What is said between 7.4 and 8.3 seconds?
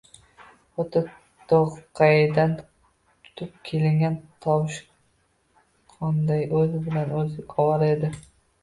ovora edi